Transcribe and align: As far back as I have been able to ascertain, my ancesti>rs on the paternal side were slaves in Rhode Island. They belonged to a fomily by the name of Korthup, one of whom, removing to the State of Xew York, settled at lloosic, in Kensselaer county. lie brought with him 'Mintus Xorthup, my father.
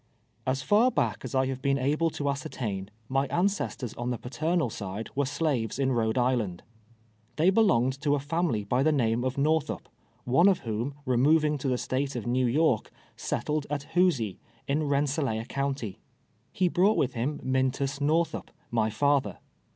As 0.47 0.63
far 0.63 0.89
back 0.89 1.23
as 1.23 1.35
I 1.35 1.45
have 1.45 1.61
been 1.61 1.77
able 1.77 2.09
to 2.09 2.27
ascertain, 2.27 2.89
my 3.07 3.27
ancesti>rs 3.27 3.93
on 3.99 4.09
the 4.09 4.17
paternal 4.17 4.71
side 4.71 5.11
were 5.15 5.27
slaves 5.27 5.77
in 5.77 5.91
Rhode 5.91 6.17
Island. 6.17 6.63
They 7.35 7.51
belonged 7.51 8.01
to 8.01 8.15
a 8.15 8.17
fomily 8.19 8.67
by 8.67 8.81
the 8.81 8.91
name 8.91 9.23
of 9.23 9.35
Korthup, 9.35 9.85
one 10.23 10.47
of 10.47 10.61
whom, 10.61 10.95
removing 11.05 11.59
to 11.59 11.67
the 11.67 11.77
State 11.77 12.15
of 12.15 12.25
Xew 12.25 12.51
York, 12.51 12.89
settled 13.15 13.67
at 13.69 13.89
lloosic, 13.93 14.37
in 14.67 14.89
Kensselaer 14.89 15.45
county. 15.47 15.99
lie 16.59 16.67
brought 16.67 16.97
with 16.97 17.13
him 17.13 17.39
'Mintus 17.43 17.99
Xorthup, 17.99 18.47
my 18.71 18.89
father. 18.89 19.37